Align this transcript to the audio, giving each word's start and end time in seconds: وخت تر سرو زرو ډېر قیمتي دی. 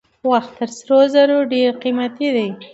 وخت 0.31 0.51
تر 0.59 0.67
سرو 0.77 0.99
زرو 1.13 1.37
ډېر 1.51 1.71
قیمتي 1.83 2.29
دی. 2.35 2.47